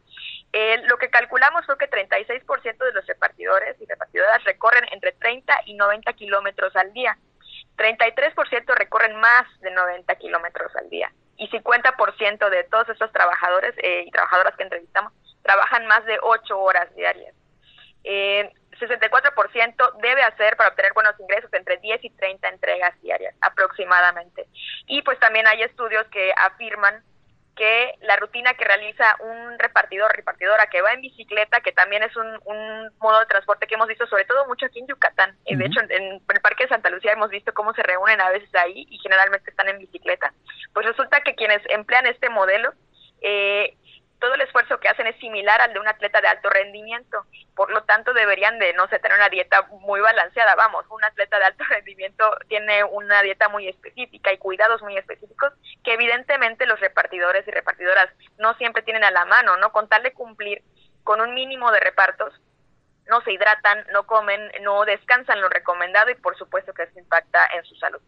lo 0.90 0.98
que 0.98 1.10
calculamos 1.10 1.66
fue 1.66 1.78
que 1.78 1.90
36% 1.90 2.78
de 2.78 2.92
los 2.92 3.06
repartidores 3.08 3.80
y 3.80 3.86
repartidoras 3.86 4.44
recorren 4.44 4.84
entre 4.92 5.14
30 5.14 5.62
y 5.68 5.76
90 5.76 6.12
kilómetros 6.14 6.76
al 6.76 6.92
día. 6.92 7.18
33% 7.78 8.76
recorren 8.76 9.20
más 9.20 9.46
de 9.62 9.72
90 9.72 10.16
kilómetros 10.16 10.76
al 10.76 10.90
día 10.90 11.12
y 11.38 11.50
50% 11.50 12.50
de 12.50 12.64
todos 12.66 12.90
estos 12.90 13.12
trabajadores 13.12 13.74
eh, 13.78 14.04
y 14.06 14.12
trabajadoras 14.12 14.56
que 14.56 14.64
entrevistamos 14.64 15.14
trabajan 15.46 15.86
más 15.86 16.04
de 16.06 16.18
8 16.22 16.60
horas 16.60 16.94
diarias. 16.96 17.34
Eh, 18.04 18.52
64% 18.80 19.98
debe 20.02 20.24
hacer 20.24 20.58
para 20.58 20.70
obtener 20.70 20.94
buenos 20.94 21.18
ingresos 21.20 21.52
entre 21.54 21.78
10 21.78 22.04
y 22.04 22.10
30 22.10 22.50
entregas 22.50 23.02
diarias 23.02 23.36
aproximadamente. 23.42 24.48
Y 24.88 25.02
pues 25.04 25.20
también 25.20 25.48
hay 25.48 25.62
estudios 25.62 26.06
que 26.08 26.34
afirman 26.36 27.04
que 27.56 27.94
la 28.02 28.18
rutina 28.18 28.54
que 28.54 28.66
realiza 28.66 29.06
un 29.20 29.58
repartidor, 29.58 30.12
repartidora 30.16 30.68
que 30.68 30.82
va 30.82 30.92
en 30.92 31.02
bicicleta, 31.02 31.62
que 31.62 31.72
también 31.72 32.04
es 32.04 32.16
un, 32.16 32.26
modo 33.00 33.20
de 33.20 33.26
transporte 33.28 33.68
que 33.68 33.76
hemos 33.76 33.88
visto 33.88 34.06
sobre 34.08 34.26
todo 34.26 34.46
mucho 34.48 34.66
aquí 34.66 34.80
en 34.80 34.88
Yucatán. 34.88 35.38
y 35.46 35.56
De 35.56 35.66
hecho, 35.66 35.80
en, 35.82 36.22
el 36.28 36.42
Parque 36.42 36.66
de 36.66 36.70
Santa 36.70 36.90
Lucía 36.90 37.14
hemos 37.14 37.30
visto 37.30 37.54
cómo 37.54 37.74
se 37.74 37.84
reúnen 37.84 38.20
a 38.22 38.30
veces 38.30 38.54
ahí 38.56 38.86
y 38.90 38.98
generalmente 39.00 39.50
están 39.50 39.70
en 39.70 39.80
bicicleta. 39.80 40.34
Pues 40.74 40.86
resulta 40.86 41.22
que 41.22 41.36
quienes 41.36 41.62
emplean 41.70 42.06
este 42.08 42.30
modelo 42.30 42.74
eh, 43.22 43.78
todo 44.26 44.34
el 44.34 44.42
esfuerzo 44.42 44.80
que 44.80 44.90
hacen 44.90 45.06
es 45.06 45.16
similar 45.18 45.62
al 45.62 45.72
de 45.72 45.80
un 45.80 45.88
atleta 45.88 46.20
de 46.20 46.28
alto 46.28 46.50
rendimiento. 46.50 47.28
Por 47.56 47.70
lo 47.70 47.84
tanto, 47.84 48.12
deberían 48.12 48.58
de, 48.58 48.74
no 48.74 48.88
sé, 48.88 48.98
tener 48.98 49.16
una 49.16 49.30
dieta 49.30 49.68
muy 49.82 50.02
balanceada. 50.02 50.56
Vamos, 50.56 50.84
un 50.90 51.04
atleta 51.04 51.38
de 51.38 51.46
alto 51.46 51.64
rendimiento 51.70 52.36
tiene 52.48 52.84
una 52.86 53.22
dieta 53.22 53.50
muy 53.50 53.68
específica 53.68 54.34
y 54.34 54.40
cuidados 54.40 54.82
muy 54.82 54.98
específicos 54.98 55.54
que 55.84 55.94
evidentemente 55.94 56.66
los 56.66 56.80
repartidores 56.80 57.48
y 57.48 57.52
repartidoras 57.52 58.10
no 58.40 58.56
siempre 58.56 58.82
tienen 58.82 59.04
a 59.04 59.12
la 59.12 59.26
mano, 59.26 59.58
¿no? 59.58 59.72
Con 59.72 59.88
tal 59.90 60.02
de 60.02 60.14
cumplir 60.14 60.64
con 61.04 61.22
un 61.22 61.36
mínimo 61.36 61.72
de 61.72 61.82
repartos, 61.82 62.34
no 63.08 63.22
se 63.22 63.32
hidratan, 63.32 63.86
no 63.94 64.08
comen, 64.08 64.52
no 64.62 64.86
descansan 64.86 65.40
lo 65.40 65.50
recomendado 65.50 66.10
y 66.10 66.16
por 66.16 66.36
supuesto 66.36 66.74
que 66.74 66.82
eso 66.82 66.98
impacta 66.98 67.48
en 67.56 67.64
su 67.64 67.76
salud. 67.76 68.02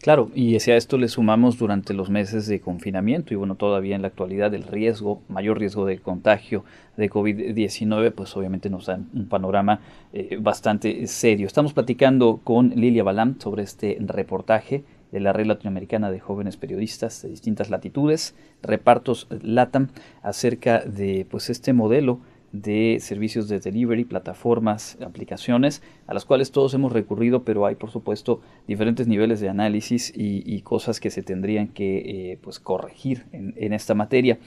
Claro, 0.00 0.30
y 0.34 0.54
a 0.54 0.76
esto 0.76 0.98
le 0.98 1.08
sumamos 1.08 1.58
durante 1.58 1.94
los 1.94 2.10
meses 2.10 2.46
de 2.46 2.60
confinamiento 2.60 3.32
y 3.32 3.36
bueno, 3.36 3.54
todavía 3.54 3.96
en 3.96 4.02
la 4.02 4.08
actualidad 4.08 4.52
el 4.54 4.64
riesgo, 4.64 5.22
mayor 5.28 5.58
riesgo 5.58 5.86
de 5.86 5.98
contagio 5.98 6.64
de 6.96 7.10
COVID-19, 7.10 8.12
pues 8.12 8.36
obviamente 8.36 8.70
nos 8.70 8.86
da 8.86 8.98
un 9.14 9.28
panorama 9.28 9.80
eh, 10.12 10.38
bastante 10.40 11.06
serio. 11.06 11.46
Estamos 11.46 11.72
platicando 11.72 12.40
con 12.42 12.70
Lilia 12.70 13.04
Balam 13.04 13.38
sobre 13.38 13.62
este 13.62 13.96
reportaje 14.00 14.84
de 15.12 15.20
la 15.20 15.32
Red 15.32 15.46
Latinoamericana 15.46 16.10
de 16.10 16.20
Jóvenes 16.20 16.56
Periodistas 16.56 17.22
de 17.22 17.30
distintas 17.30 17.70
latitudes, 17.70 18.34
repartos 18.62 19.26
LATAM, 19.42 19.88
acerca 20.22 20.80
de 20.80 21.26
pues 21.30 21.50
este 21.50 21.72
modelo 21.72 22.20
de 22.52 22.98
servicios 23.00 23.48
de 23.48 23.60
delivery, 23.60 24.04
plataformas, 24.04 24.98
aplicaciones, 25.04 25.82
a 26.06 26.14
las 26.14 26.24
cuales 26.24 26.50
todos 26.50 26.72
hemos 26.74 26.92
recurrido, 26.92 27.44
pero 27.44 27.66
hay 27.66 27.74
por 27.74 27.90
supuesto 27.90 28.40
diferentes 28.66 29.06
niveles 29.06 29.40
de 29.40 29.48
análisis 29.48 30.12
y, 30.14 30.62
cosas 30.62 31.00
que 31.00 31.10
se 31.10 31.22
tendrían 31.22 31.68
que 31.68 32.32
eh, 32.32 32.38
pues, 32.42 32.58
corregir 32.58 33.24
en, 33.32 33.72
esta 33.72 33.94
materia. 33.94 34.38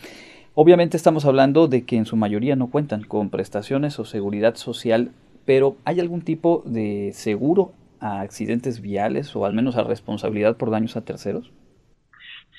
Obviamente 0.53 0.97
estamos 0.97 1.25
hablando 1.25 1.67
de 1.67 1.85
que 1.85 1.95
en 1.95 2.05
su 2.05 2.15
mayoría 2.15 2.55
no 2.55 2.69
cuentan 2.69 3.03
con 3.03 3.29
prestaciones 3.29 3.97
o 3.99 4.05
seguridad 4.05 4.55
social, 4.55 5.11
pero 5.45 5.77
¿hay 5.85 5.99
algún 5.99 6.21
tipo 6.21 6.63
de 6.65 7.11
seguro 7.13 7.73
a 7.99 8.21
accidentes 8.21 8.81
viales 8.81 9.35
o 9.35 9.45
al 9.45 9.53
menos 9.53 9.77
a 9.77 9.83
responsabilidad 9.83 10.57
por 10.57 10.69
daños 10.69 10.97
a 10.97 11.05
terceros? 11.05 11.51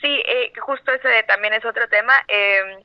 Sí, 0.01 0.09
eh, 0.09 0.53
justo 0.61 0.93
ese 0.93 1.23
también 1.29 1.53
es 1.55 1.65
otro 1.65 1.89
tema. 1.89 2.13
Eh, 2.27 2.85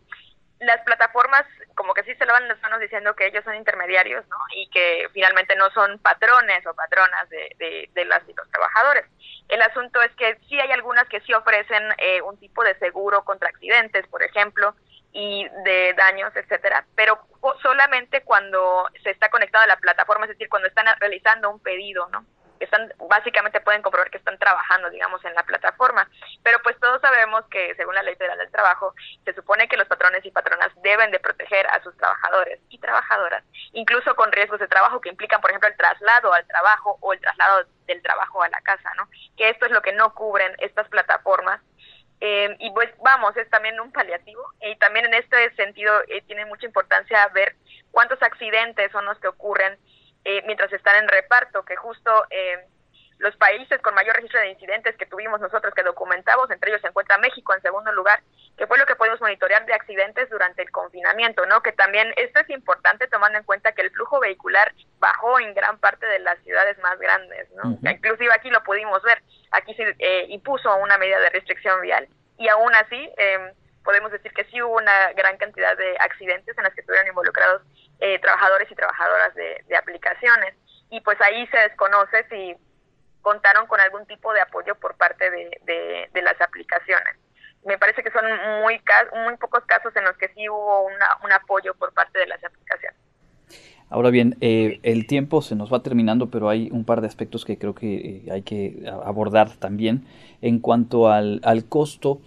las 0.59 0.81
plataformas 0.81 1.45
como 1.75 1.93
que 1.93 2.03
sí 2.03 2.15
se 2.15 2.25
lavan 2.25 2.47
las 2.47 2.59
manos 2.61 2.79
diciendo 2.79 3.15
que 3.15 3.27
ellos 3.27 3.43
son 3.43 3.55
intermediarios, 3.55 4.27
¿no? 4.27 4.37
Y 4.55 4.69
que 4.69 5.07
finalmente 5.13 5.55
no 5.55 5.69
son 5.71 5.99
patrones 5.99 6.65
o 6.65 6.73
patronas 6.73 7.29
de, 7.29 7.89
de, 7.93 8.05
las 8.05 8.27
y 8.27 8.33
los 8.33 8.49
trabajadores. 8.49 9.05
El 9.47 9.61
asunto 9.61 10.01
es 10.01 10.11
que 10.15 10.37
sí 10.49 10.59
hay 10.59 10.71
algunas 10.71 11.07
que 11.07 11.21
sí 11.21 11.33
ofrecen 11.33 11.83
eh, 11.99 12.21
un 12.21 12.37
tipo 12.39 12.63
de 12.63 12.77
seguro 12.79 13.23
contra 13.23 13.49
accidentes, 13.49 14.07
por 14.07 14.23
ejemplo, 14.23 14.75
y 15.13 15.47
de 15.63 15.93
daños, 15.93 16.35
etcétera, 16.35 16.85
pero 16.95 17.19
solamente 17.61 18.21
cuando 18.23 18.87
se 19.03 19.11
está 19.11 19.29
conectado 19.29 19.63
a 19.63 19.67
la 19.67 19.77
plataforma, 19.77 20.25
es 20.25 20.31
decir, 20.31 20.49
cuando 20.49 20.67
están 20.67 20.85
realizando 20.99 21.49
un 21.49 21.59
pedido, 21.59 22.07
¿no? 22.09 22.25
Están 22.65 22.93
básicamente 23.09 23.61
pueden 23.61 23.81
comprobar 23.81 24.09
que 24.09 24.17
están 24.17 24.37
trabajando, 24.37 24.89
digamos, 24.89 25.23
en 25.25 25.33
la 25.33 25.43
plataforma. 25.43 26.09
Pero 26.43 26.59
pues 26.63 26.79
todos 26.79 27.01
sabemos 27.01 27.45
que 27.49 27.75
según 27.75 27.95
la 27.95 28.03
Ley 28.03 28.15
Federal 28.15 28.37
del 28.37 28.51
Trabajo, 28.51 28.93
se 29.25 29.33
supone 29.33 29.67
que 29.67 29.77
los 29.77 29.87
patrones 29.87 30.25
y 30.25 30.31
patronas 30.31 30.69
deben 30.81 31.11
de 31.11 31.19
proteger 31.19 31.67
a 31.67 31.81
sus 31.83 31.95
trabajadores 31.97 32.59
y 32.69 32.79
trabajadoras, 32.79 33.43
incluso 33.73 34.15
con 34.15 34.31
riesgos 34.31 34.59
de 34.59 34.67
trabajo 34.67 35.01
que 35.01 35.09
implican, 35.09 35.41
por 35.41 35.51
ejemplo, 35.51 35.69
el 35.69 35.77
traslado 35.77 36.33
al 36.33 36.45
trabajo 36.47 36.97
o 37.01 37.13
el 37.13 37.19
traslado 37.19 37.65
del 37.85 38.01
trabajo 38.01 38.43
a 38.43 38.49
la 38.49 38.61
casa, 38.61 38.91
¿no? 38.97 39.07
Que 39.37 39.49
esto 39.49 39.65
es 39.65 39.71
lo 39.71 39.81
que 39.81 39.93
no 39.93 40.13
cubren 40.13 40.53
estas 40.59 40.87
plataformas 40.89 41.61
eh, 42.19 42.55
y 42.59 42.71
pues 42.71 42.89
vamos, 43.03 43.37
es 43.37 43.47
también 43.49 43.79
un 43.79 43.91
paliativo 43.91 44.41
y 44.61 44.75
también 44.77 45.05
en 45.05 45.13
este 45.13 45.53
sentido 45.55 45.93
eh, 46.07 46.23
tiene 46.25 46.45
mucha 46.45 46.65
importancia 46.65 47.27
ver 47.27 47.55
cuántos 47.91 48.21
accidentes 48.23 48.91
son 48.91 49.05
los 49.05 49.19
que 49.19 49.27
ocurren 49.27 49.77
eh, 50.29 50.43
mientras 50.45 50.71
están 50.73 50.97
en 50.97 51.07
reparto, 51.07 51.63
que 51.63 51.77
justo 51.77 52.11
eh, 52.29 52.57
los 53.17 53.33
países 53.37 53.79
con 53.81 53.95
mayor 53.95 54.13
registro 54.13 54.41
de 54.41 54.49
incidentes 54.49 54.97
que 54.97 55.05
tuvimos 55.05 55.39
nosotros 55.39 55.73
que 55.73 55.83
documentamos 55.83 56.51
entre 56.51 56.69
ellos 56.69 56.81
se 56.81 56.89
encuentra 56.89 57.17
México 57.17 57.55
en 57.55 57.61
segundo 57.61 57.93
lugar, 57.93 58.21
que 58.57 58.67
fue 58.67 58.77
lo 58.77 58.85
que 58.85 58.97
podemos 58.97 59.21
monitorear 59.21 59.65
de 59.65 59.73
accidentes 59.73 60.29
durante 60.29 60.63
el 60.63 60.69
confinamiento, 60.69 61.45
¿no? 61.45 61.61
Que 61.61 61.71
también 61.71 62.13
esto 62.17 62.41
es 62.41 62.49
importante 62.49 63.07
tomando 63.07 63.37
en 63.37 63.45
cuenta 63.45 63.71
que 63.71 63.83
el 63.83 63.91
flujo 63.91 64.19
vehicular 64.19 64.73
bajó 64.99 65.39
en 65.39 65.53
gran 65.53 65.79
parte 65.79 66.05
de 66.05 66.19
las 66.19 66.37
ciudades 66.39 66.77
más 66.79 66.99
grandes, 66.99 67.49
¿no? 67.51 67.79
Inclusive 67.89 68.33
aquí 68.33 68.49
lo 68.49 68.61
pudimos 68.65 69.01
ver, 69.03 69.23
aquí 69.51 69.73
se 69.75 69.95
eh, 69.97 70.25
impuso 70.27 70.75
una 70.75 70.97
medida 70.97 71.21
de 71.21 71.29
restricción 71.29 71.79
vial 71.81 72.09
y 72.37 72.49
aún 72.49 72.75
así 72.75 73.09
eh, 73.17 73.53
podemos 73.87 74.11
decir 74.11 74.33
que 74.33 74.43
sí 74.51 74.61
hubo 74.61 74.75
una 74.75 75.13
gran 75.13 75.37
cantidad 75.37 75.77
de 75.77 75.95
accidentes 75.99 76.57
en 76.57 76.65
los 76.65 76.73
que 76.73 76.81
estuvieron 76.81 77.07
involucrados 77.07 77.61
eh, 78.01 78.19
trabajadores 78.19 78.69
y 78.69 78.75
trabajadoras 78.75 79.33
de, 79.33 79.77
aplicaciones. 79.77 80.55
Y 80.89 80.99
pues 80.99 81.15
ahí 81.21 81.47
se 81.47 81.57
desconoce 81.57 82.25
si 82.29 82.53
contaron 83.21 83.65
con 83.65 83.79
algún 83.79 84.05
tipo 84.05 84.33
de 84.33 84.41
apoyo 84.41 84.75
por 84.75 84.97
parte 84.97 85.31
de, 85.31 86.21
las 86.21 86.41
aplicaciones. 86.41 87.15
Me 87.63 87.77
parece 87.77 88.03
que 88.03 88.11
son 88.11 88.25
muy, 88.61 88.81
muy 89.23 89.37
pocos 89.37 89.63
casos 89.63 89.95
en 89.95 90.03
los 90.03 90.17
que 90.17 90.27
sí 90.35 90.49
hubo 90.49 90.87
un 91.23 91.31
apoyo 91.31 91.73
por 91.75 91.93
parte 91.93 92.19
de 92.19 92.27
las 92.27 92.43
aplicaciones. 92.43 92.99
Ahora 93.89 94.09
bien, 94.09 94.35
eh, 94.41 94.81
el 94.83 95.07
tiempo 95.07 95.41
se 95.41 95.55
nos 95.55 95.71
va 95.71 95.81
terminando, 95.81 96.29
pero 96.29 96.49
hay 96.49 96.67
un 96.73 96.83
par 96.83 96.99
de 96.99 97.07
aspectos 97.07 97.45
que 97.45 97.57
creo 97.57 97.73
que 97.73 97.95
eh, 97.95 98.31
hay 98.33 98.41
que 98.41 98.83
abordar 99.01 99.55
también. 99.55 100.05
En 100.41 100.59
cuanto 100.59 101.09
al 101.09 101.65
costo 101.69 102.19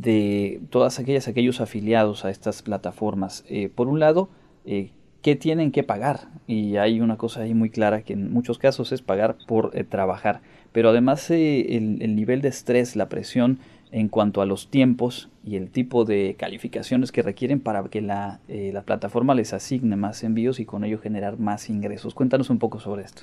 de 0.00 0.60
todas 0.70 0.98
aquellas 0.98 1.28
aquellos 1.28 1.60
afiliados 1.60 2.24
a 2.24 2.30
estas 2.30 2.62
plataformas. 2.62 3.44
Eh, 3.48 3.68
por 3.68 3.88
un 3.88 4.00
lado, 4.00 4.28
¿qué 4.64 5.36
tienen 5.36 5.70
que 5.72 5.82
pagar? 5.82 6.28
Y 6.46 6.76
hay 6.76 7.00
una 7.00 7.16
cosa 7.16 7.42
ahí 7.42 7.54
muy 7.54 7.70
clara 7.70 8.02
que 8.02 8.14
en 8.14 8.32
muchos 8.32 8.58
casos 8.58 8.92
es 8.92 9.02
pagar 9.02 9.36
por 9.46 9.70
trabajar, 9.90 10.40
pero 10.72 10.90
además 10.90 11.30
el, 11.30 11.98
el 12.00 12.16
nivel 12.16 12.40
de 12.40 12.48
estrés, 12.48 12.96
la 12.96 13.08
presión 13.08 13.58
en 13.92 14.08
cuanto 14.08 14.40
a 14.40 14.46
los 14.46 14.70
tiempos 14.70 15.28
y 15.44 15.56
el 15.56 15.70
tipo 15.70 16.04
de 16.04 16.34
calificaciones 16.38 17.12
que 17.12 17.22
requieren 17.22 17.60
para 17.60 17.84
que 17.84 18.00
la, 18.00 18.40
eh, 18.48 18.70
la 18.72 18.82
plataforma 18.82 19.34
les 19.34 19.52
asigne 19.52 19.96
más 19.96 20.24
envíos 20.24 20.60
y 20.60 20.64
con 20.64 20.82
ello 20.82 20.98
generar 20.98 21.38
más 21.38 21.68
ingresos. 21.68 22.14
Cuéntanos 22.14 22.48
un 22.48 22.58
poco 22.58 22.80
sobre 22.80 23.04
esto. 23.04 23.22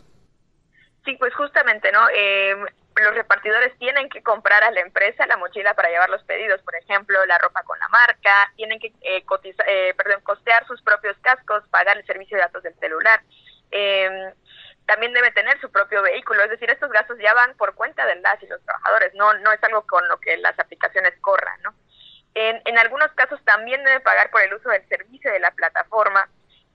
Sí, 1.06 1.16
pues 1.18 1.34
justamente, 1.34 1.92
¿no? 1.92 2.02
Eh, 2.16 2.54
los 3.00 3.16
repartidores 3.16 3.78
tienen 3.78 4.10
que 4.10 4.24
comprar 4.24 4.64
a 4.64 4.72
la 4.72 4.82
empresa 4.82 5.28
la 5.28 5.38
mochila 5.38 5.74
para 5.74 5.90
llevar 5.90 6.10
los 6.10 6.24
pedidos, 6.24 6.62
por 6.62 6.76
ejemplo, 6.76 7.26
la 7.26 7.38
ropa 7.38 7.64
con 7.64 7.78
la 7.80 7.88
marca, 7.90 8.52
tienen 8.56 8.80
que 8.80 8.88
eh, 9.02 9.24
eh 9.68 9.94
perdón, 9.96 10.22
costear 10.24 10.66
sus 10.68 10.82
propios 10.82 11.18
cascos, 11.22 11.64
pagar 11.70 11.98
el 11.98 12.06
servicio 12.06 12.38
de 12.38 12.44
datos 12.44 12.64
del 12.64 12.78
celular. 12.80 13.22
Eh, 13.72 14.34
también 14.86 15.14
debe 15.14 15.32
tener 15.32 15.60
su 15.62 15.72
propio 15.72 16.02
vehículo, 16.02 16.42
es 16.44 16.50
decir, 16.50 16.70
estos 16.72 16.92
gastos 16.92 17.18
ya 17.20 17.34
van 17.36 17.56
por 17.58 17.76
cuenta 17.76 18.08
de 18.08 18.16
las 18.16 18.42
y 18.42 18.48
los 18.48 18.64
trabajadores, 18.64 19.14
no, 19.14 19.34
no 19.36 19.52
es 19.52 19.64
algo 19.64 19.86
con 19.86 20.08
lo 20.08 20.20
que 20.20 20.36
las 20.38 20.58
aplicaciones 20.58 21.14
corran, 21.22 21.62
¿no? 21.62 21.76
En, 22.34 22.62
en 22.66 22.78
algunos 22.80 23.12
casos 23.14 23.40
también 23.46 23.84
debe 23.84 24.00
pagar 24.00 24.32
por 24.32 24.42
el 24.42 24.54
uso 24.54 24.70
del 24.70 24.88
servicio 24.88 25.32
de 25.32 25.40
la 25.40 25.52
plataforma 25.52 26.28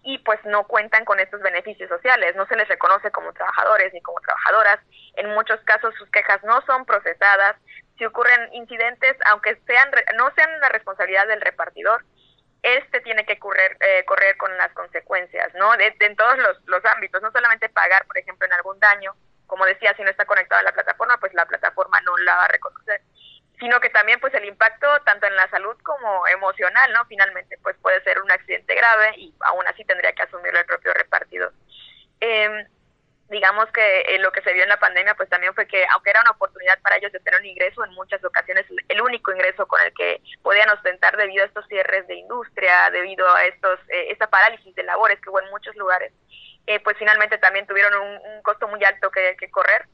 y 0.04 0.18
pues 0.18 0.38
no 0.44 0.64
cuentan 0.64 1.04
con 1.04 1.18
estos 1.18 1.40
beneficios 1.40 1.88
sociales, 1.88 2.36
no 2.36 2.46
se 2.46 2.56
les 2.56 2.68
reconoce 2.68 3.10
como 3.10 3.32
trabajadores 3.32 3.92
ni 3.92 4.02
como 4.02 4.20
trabajadoras, 4.20 4.78
en 5.16 5.34
muchos 5.34 5.60
casos 5.60 5.94
sus 5.96 6.10
quejas 6.10 6.42
no 6.44 6.60
son 6.62 6.84
procesadas, 6.84 7.56
si 7.98 8.04
ocurren 8.04 8.52
incidentes, 8.52 9.16
aunque 9.26 9.56
sean 9.66 9.90
no 10.16 10.32
sean 10.34 10.60
la 10.60 10.68
responsabilidad 10.68 11.26
del 11.28 11.40
repartidor, 11.40 12.04
este 12.62 13.00
tiene 13.02 13.26
que 13.26 13.38
correr, 13.38 13.76
eh, 13.80 14.04
correr 14.06 14.36
con 14.38 14.56
las 14.56 14.72
consecuencias, 14.72 15.52
¿no? 15.54 15.76
De, 15.76 15.94
en 16.00 16.16
todos 16.16 16.38
los, 16.38 16.64
los 16.64 16.84
ámbitos, 16.86 17.20
no 17.22 17.30
solamente 17.30 17.68
pagar, 17.68 18.06
por 18.06 18.16
ejemplo, 18.16 18.46
en 18.46 18.54
algún 18.54 18.80
daño, 18.80 19.14
como 19.46 19.66
decía, 19.66 19.94
si 19.96 20.02
no 20.02 20.10
está 20.10 20.24
conectado 20.24 20.60
a 20.60 20.64
la 20.64 20.72
plataforma, 20.72 21.18
pues 21.18 21.34
la 21.34 21.44
plataforma 21.46 22.00
no 22.00 22.16
la 22.18 22.36
va 22.36 22.44
a 22.44 22.48
reconocer, 22.48 23.02
sino 23.58 23.78
que 23.80 23.90
también 23.90 24.18
pues 24.18 24.32
el 24.34 24.46
impacto 24.46 24.86
tanto 25.04 25.26
en 25.26 25.36
la 25.36 25.48
salud 25.50 25.76
como 25.82 26.26
emocional, 26.26 26.92
¿no? 26.92 27.04
Finalmente, 27.04 27.58
pues 27.62 27.76
puede 27.82 28.02
ser 28.02 28.20
un 28.20 28.30
accidente 28.30 28.74
grave 28.74 29.12
y 29.16 29.34
aún 29.40 29.66
así 29.68 29.84
tendría 29.84 30.12
que 30.12 30.22
asumirlo 30.22 30.58
el 30.58 30.66
que 33.74 34.00
eh, 34.00 34.18
lo 34.20 34.32
que 34.32 34.40
se 34.40 34.52
vio 34.54 34.62
en 34.62 34.70
la 34.70 34.78
pandemia 34.78 35.14
pues 35.14 35.28
también 35.28 35.54
fue 35.54 35.66
que 35.66 35.84
aunque 35.92 36.10
era 36.10 36.22
una 36.22 36.30
oportunidad 36.30 36.80
para 36.80 36.96
ellos 36.96 37.12
de 37.12 37.20
tener 37.20 37.38
un 37.40 37.46
ingreso 37.46 37.84
en 37.84 37.92
muchas 37.92 38.24
ocasiones 38.24 38.64
el 38.88 39.00
único 39.02 39.32
ingreso 39.32 39.66
con 39.66 39.80
el 39.82 39.92
que 39.92 40.22
podían 40.42 40.70
ostentar 40.70 41.16
debido 41.16 41.42
a 41.42 41.46
estos 41.46 41.66
cierres 41.66 42.06
de 42.06 42.14
industria 42.14 42.90
debido 42.90 43.28
a 43.28 43.44
estos 43.44 43.78
eh, 43.90 44.06
esta 44.10 44.28
parálisis 44.28 44.74
de 44.74 44.82
labores 44.84 45.20
que 45.20 45.28
hubo 45.28 45.40
en 45.40 45.50
muchos 45.50 45.76
lugares 45.76 46.12
eh, 46.66 46.80
pues 46.80 46.96
finalmente 46.96 47.36
también 47.36 47.66
tuvieron 47.66 47.92
un, 47.94 48.42
costo 48.42 48.68
muy 48.68 48.82
alto 48.84 49.10
que, 49.10 49.36
que 49.38 49.50
correr 49.50 49.86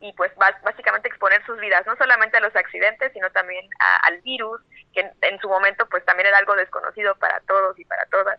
y 0.00 0.12
pues 0.12 0.30
básicamente 0.36 1.08
exponer 1.08 1.44
sus 1.46 1.58
vidas 1.58 1.86
no 1.86 1.96
solamente 1.96 2.36
a 2.36 2.40
los 2.40 2.54
accidentes 2.54 3.12
sino 3.12 3.30
también 3.30 3.68
al 4.02 4.20
virus 4.20 4.60
que 4.92 5.10
en 5.22 5.40
su 5.40 5.48
momento 5.48 5.86
pues 5.88 6.04
también 6.04 6.26
era 6.26 6.38
algo 6.38 6.54
desconocido 6.54 7.14
para 7.16 7.40
todos 7.40 7.78
y 7.78 7.84
para 7.84 8.04
todas 8.06 8.38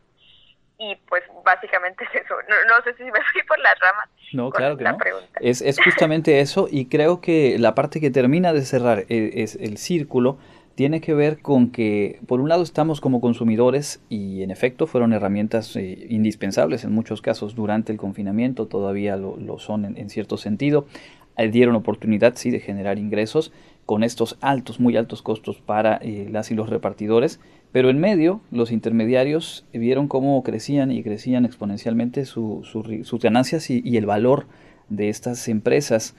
y 0.79 0.95
pues 1.07 1.23
básicamente 1.43 2.05
es 2.05 2.23
eso. 2.23 2.33
No, 2.47 2.83
sé 2.83 2.95
si 2.95 3.03
me 3.03 3.11
fui 3.31 3.43
por 3.47 3.59
las 3.59 3.77
ramas. 3.79 4.09
No, 4.33 4.49
claro 4.49 4.77
que 4.77 4.85
no. 4.85 4.97
Es, 5.41 5.61
es 5.61 5.77
justamente 5.83 6.39
eso 6.39 6.67
y 6.71 6.85
creo 6.85 7.21
que 7.21 7.59
la 7.59 7.75
parte 7.75 7.99
que 7.99 8.09
termina 8.09 8.53
de 8.53 8.61
cerrar 8.61 9.05
e, 9.09 9.43
es, 9.43 9.55
el 9.55 9.77
círculo 9.77 10.39
tiene 10.75 11.01
que 11.01 11.13
ver 11.13 11.41
con 11.41 11.71
que 11.71 12.21
por 12.25 12.39
un 12.39 12.47
lado 12.47 12.63
estamos 12.63 13.01
como 13.01 13.19
consumidores 13.19 14.01
y 14.07 14.43
en 14.43 14.49
efecto 14.49 14.87
fueron 14.87 15.11
herramientas 15.11 15.75
eh, 15.75 16.07
indispensables 16.09 16.85
en 16.85 16.93
muchos 16.93 17.21
casos 17.21 17.53
durante 17.53 17.91
el 17.91 17.97
confinamiento, 17.97 18.65
todavía 18.65 19.17
lo, 19.17 19.35
lo 19.35 19.59
son 19.59 19.83
en, 19.83 20.09
cierto 20.09 20.37
sentido, 20.37 20.87
eh, 21.35 21.49
dieron 21.49 21.75
oportunidad 21.75 22.35
sí 22.37 22.49
de 22.49 22.61
generar 22.61 22.97
ingresos 22.97 23.51
con 23.85 24.03
estos 24.03 24.37
altos, 24.39 24.79
muy 24.79 24.95
altos 24.95 25.21
costos 25.21 25.59
para 25.59 25.97
eh, 25.97 26.29
las 26.31 26.49
y 26.49 26.55
los 26.55 26.69
repartidores, 26.69 27.41
pero 27.71 27.89
en 27.89 27.99
medio, 27.99 28.41
los 28.51 28.71
intermediarios 28.71 29.65
vieron 29.73 30.07
cómo 30.07 30.41
crecían 30.43 30.91
y 30.91 31.03
crecían 31.03 31.45
exponencialmente 31.45 32.25
sus 32.25 33.19
ganancias 33.21 33.69
y, 33.69 33.97
el 33.97 34.05
valor 34.07 34.47
de 34.89 35.09
estas 35.09 35.47
empresas. 35.47 36.15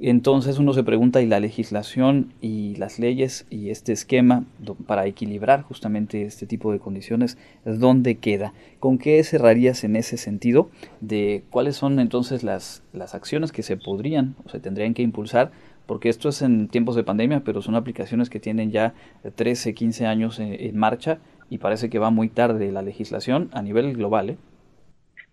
Entonces 0.00 0.58
uno 0.58 0.72
se 0.74 0.84
pregunta, 0.84 1.22
¿y 1.22 1.26
la 1.26 1.40
legislación 1.40 2.32
y 2.42 2.74
las 2.76 2.98
leyes 2.98 3.46
y 3.48 3.70
este 3.70 3.92
esquema 3.92 4.44
para 4.86 5.06
equilibrar 5.06 5.62
justamente 5.62 6.22
este 6.22 6.46
tipo 6.46 6.72
de 6.72 6.78
condiciones, 6.78 7.38
dónde 7.64 8.16
queda? 8.16 8.52
¿Con 8.78 8.98
qué 8.98 9.22
cerrarías 9.24 9.84
en 9.84 9.96
ese 9.96 10.18
sentido 10.18 10.70
de 11.00 11.44
cuáles 11.50 11.76
son 11.76 12.00
entonces 12.00 12.42
las, 12.42 12.82
las 12.92 13.14
acciones 13.14 13.52
que 13.52 13.62
se 13.62 13.76
podrían 13.76 14.34
o 14.44 14.50
se 14.50 14.60
tendrían 14.60 14.92
que 14.92 15.02
impulsar 15.02 15.52
porque 15.86 16.08
esto 16.08 16.28
es 16.28 16.42
en 16.42 16.68
tiempos 16.68 16.96
de 16.96 17.04
pandemia, 17.04 17.42
pero 17.44 17.62
son 17.62 17.74
aplicaciones 17.74 18.30
que 18.30 18.40
tienen 18.40 18.70
ya 18.70 18.94
13, 19.36 19.74
15 19.74 20.06
años 20.06 20.38
en, 20.38 20.76
marcha 20.76 21.18
y 21.50 21.58
parece 21.58 21.90
que 21.90 21.98
va 21.98 22.10
muy 22.10 22.28
tarde 22.28 22.72
la 22.72 22.82
legislación 22.82 23.50
a 23.52 23.62
nivel 23.62 23.94
global. 23.94 24.30
¿eh? 24.30 24.36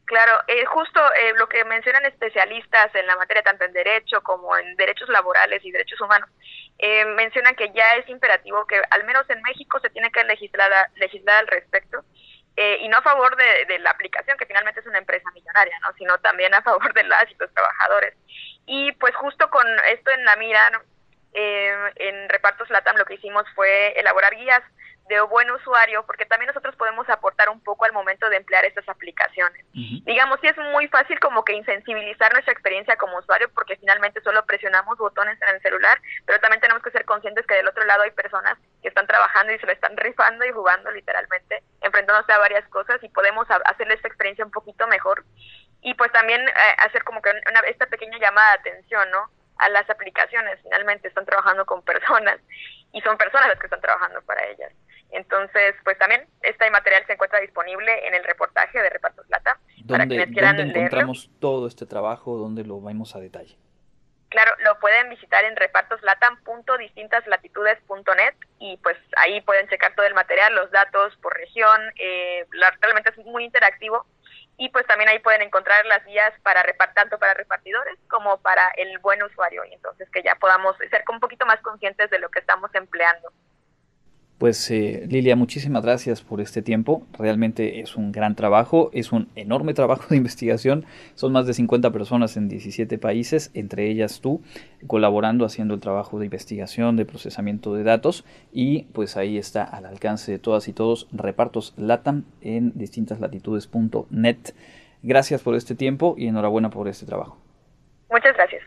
Claro, 0.10 0.40
eh, 0.48 0.66
justo 0.66 1.00
eh, 1.22 1.34
lo 1.38 1.48
que 1.48 1.64
mencionan 1.66 2.04
especialistas 2.04 2.96
en 2.96 3.06
la 3.06 3.16
materia, 3.16 3.44
tanto 3.44 3.64
en 3.64 3.74
derecho 3.74 4.24
como 4.24 4.58
en 4.58 4.76
derechos 4.76 5.08
laborales 5.08 5.64
y 5.64 5.70
derechos 5.70 6.02
humanos, 6.02 6.28
eh, 6.80 7.06
mencionan 7.06 7.56
que 7.56 7.72
ya 7.76 7.94
es 7.94 8.10
imperativo 8.10 8.66
que 8.66 8.82
al 8.90 9.04
menos 9.04 9.30
en 9.30 9.40
México 9.44 9.80
se 9.80 9.92
tiene 9.92 10.10
que 10.12 10.24
legislar, 10.24 10.90
legislar 10.96 11.42
al 11.42 11.48
respecto. 11.48 12.04
Y 12.82 12.88
no 12.90 12.98
a 12.98 13.02
favor 13.02 13.36
de, 13.36 13.66
de, 13.68 13.80
la 13.80 13.92
aplicación, 13.92 14.38
que 14.38 14.46
finalmente 14.46 14.82
es 14.82 14.86
una 14.86 14.98
empresa 14.98 15.30
millonaria, 15.34 15.80
¿no? 15.80 15.94
sino 15.98 16.18
también 16.18 16.54
a 16.54 16.62
favor 16.62 16.94
de 16.94 17.04
las 17.04 17.30
y 17.32 17.36
los 17.40 17.54
trabajadores. 17.54 18.16
Y 18.66 18.92
pues 18.94 19.16
justo 19.16 19.50
con 19.50 19.66
esto 19.92 20.12
en 20.12 20.26
la 20.26 20.36
mira, 20.36 20.82
eh, 21.34 21.74
en 21.96 22.30
Repartos 22.30 22.70
Latam 22.70 22.98
lo 22.98 23.06
que 23.06 23.16
hicimos 23.16 23.46
fue 23.56 24.00
elaborar 24.00 24.36
guías 24.36 24.64
de 25.10 25.20
buen 25.22 25.50
usuario, 25.50 26.06
porque 26.06 26.26
también 26.26 26.48
nosotros 26.48 26.76
podemos 26.76 27.10
aportar 27.10 27.50
un 27.50 27.60
poco 27.62 27.84
al 27.84 27.94
momento 27.94 28.30
de 28.30 28.38
emplear 28.38 28.64
estas 28.64 28.88
aplicaciones. 28.88 29.66
Digamos, 29.74 30.40
sí 30.40 30.48
es 30.48 30.58
muy 30.72 30.88
fácil 30.88 31.20
como 31.20 31.44
que 31.44 31.54
insensibilizar 31.54 32.32
nuestra 32.32 32.54
experiencia 32.54 32.96
como 32.96 33.18
usuario, 33.18 33.50
porque 33.56 33.76
finalmente 33.78 34.22
solo 34.22 34.46
presionamos 34.46 35.00
botones 35.00 35.42
en 35.42 35.56
el 35.56 35.62
celular, 35.62 36.00
pero 36.28 36.40
también 36.40 36.62
tenemos 36.62 36.84
que 36.84 36.92
ser 36.92 37.06
conscientes 37.06 37.46
que 37.48 37.56
del 37.56 37.68
otro 37.68 37.84
lado 37.86 38.04
hay 38.04 38.12
personas 38.12 38.56
que 38.84 38.90
están 38.90 39.08
trabajando 39.08 39.52
y 39.52 39.58
se 39.58 39.66
lo 39.66 39.72
están 39.72 39.98
rifando 39.98 40.46
y 40.46 40.52
jugando 40.52 40.92
literalmente, 40.92 41.64
enfrentándose 42.10 42.34
a 42.34 42.40
varias 42.40 42.68
cosas 42.70 43.04
y 43.04 43.10
podemos 43.10 43.48
hacerle 43.66 43.94
esta 43.94 44.08
experiencia 44.08 44.46
un 44.46 44.52
poquito 44.52 44.88
mejor 44.88 45.24
y 45.82 45.94
pues 45.94 46.12
también 46.12 46.42
eh, 46.42 46.54
hacer 46.80 47.04
como 47.04 47.22
que 47.22 47.30
una, 47.30 47.60
esta 47.68 47.86
pequeña 47.88 48.18
llamada 48.20 48.52
de 48.54 48.60
atención, 48.60 49.10
¿no? 49.12 49.30
A 49.58 49.70
las 49.70 49.90
aplicaciones, 49.90 50.60
finalmente 50.64 51.08
están 51.08 51.26
trabajando 51.26 51.66
con 51.66 51.82
personas 51.84 52.40
y 52.92 53.02
son 53.02 53.18
personas 53.18 53.48
las 53.50 53.60
que 53.60 53.68
están 53.68 53.82
trabajando 53.82 54.22
para 54.24 54.46
ellas. 54.48 54.72
Entonces, 55.12 55.76
pues 55.84 55.98
también 55.98 56.28
este 56.42 56.70
material 56.70 57.04
se 57.08 57.14
encuentra 57.14 57.40
disponible 57.40 58.08
en 58.08 58.14
el 58.14 58.24
reportaje 58.24 58.80
de 58.80 58.90
Repartos 58.90 59.26
Plata. 59.26 59.58
para 59.88 60.06
quienes 60.06 60.30
quieran 60.30 60.58
¿dónde 60.58 60.80
encontramos 60.80 61.32
todo 61.40 61.68
este 61.68 61.88
trabajo? 61.88 62.38
¿Dónde 62.38 62.64
lo 62.64 62.80
vemos 62.80 63.16
a 63.16 63.20
detalle? 63.20 63.58
Claro, 64.30 64.52
lo 64.60 64.80
pueden 64.80 65.10
visitar 65.10 65.44
en 65.46 65.56
repartoslatam.distintaslatitudes.net 66.50 68.36
y 68.60 68.78
pues 68.78 68.98
ahí 69.18 69.42
pueden 69.42 69.68
checar 69.68 69.94
todo 69.96 70.06
el 70.06 70.14
material, 70.14 70.56
los 70.56 70.72
datos 70.72 71.16
por 71.18 71.34
región. 71.36 71.80
Eh, 71.96 72.46
realmente 72.82 73.10
es 73.10 73.26
muy 73.26 73.46
interactivo 73.46 74.06
y 74.58 74.70
pues 74.70 74.86
también 74.88 75.10
ahí 75.10 75.20
pueden 75.20 75.42
encontrar 75.42 75.86
las 75.86 76.06
guías 76.06 76.34
para 76.44 76.64
tanto 76.94 77.18
para 77.18 77.34
repartidores 77.34 77.98
como 78.10 78.40
para 78.42 78.70
el 78.78 78.98
buen 79.00 79.24
usuario 79.24 79.64
y 79.66 79.74
entonces 79.74 80.10
que 80.12 80.22
ya 80.22 80.36
podamos 80.36 80.76
ser 80.78 81.04
un 81.10 81.20
poquito 81.20 81.46
más 81.46 81.62
conscientes 81.62 82.10
de 82.10 82.20
lo 82.20 82.30
que 82.30 82.40
estamos 82.40 82.74
empleando. 82.74 83.32
Pues 84.40 84.72
eh, 84.72 85.06
Lilia, 85.10 85.36
muchísimas 85.36 85.84
gracias 85.84 86.22
por 86.22 86.40
este 86.40 86.62
tiempo. 86.62 87.06
Realmente 87.12 87.82
es 87.82 87.98
un 87.98 88.14
gran 88.14 88.36
trabajo, 88.36 88.90
es 88.94 89.12
un 89.12 89.28
enorme 89.36 89.74
trabajo 89.74 90.06
de 90.10 90.16
investigación. 90.16 90.86
Son 91.16 91.34
más 91.34 91.46
de 91.46 91.54
50 91.54 91.92
personas 91.92 92.38
en 92.38 92.48
17 92.48 92.98
países, 92.98 93.52
entre 93.54 93.90
ellas 93.92 94.22
tú, 94.22 94.42
colaborando, 94.88 95.44
haciendo 95.44 95.74
el 95.74 95.82
trabajo 95.82 96.20
de 96.20 96.26
investigación, 96.26 96.96
de 96.96 97.04
procesamiento 97.04 97.74
de 97.74 97.84
datos. 97.84 98.24
Y 98.54 98.84
pues 98.94 99.18
ahí 99.18 99.38
está 99.38 99.66
al 99.66 99.86
alcance 99.86 100.32
de 100.32 100.40
todas 100.40 100.70
y 100.70 100.74
todos 100.74 101.10
repartos 101.12 101.74
LATAM 101.76 102.24
en 102.40 102.72
distintaslatitudes.net. 102.76 104.38
Gracias 105.04 105.42
por 105.42 105.56
este 105.56 105.76
tiempo 105.76 106.16
y 106.18 106.28
enhorabuena 106.28 106.70
por 106.70 106.88
este 106.88 107.06
trabajo. 107.06 107.38
Muchas 108.10 108.34
gracias. 108.38 108.62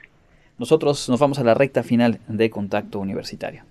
Nosotros 0.59 1.09
nos 1.09 1.19
vamos 1.19 1.39
a 1.39 1.45
la 1.45 1.55
recta 1.55 1.83
final 1.83 2.21
de 2.29 2.51
Contacto 2.51 3.01
Universitario. 3.01 3.65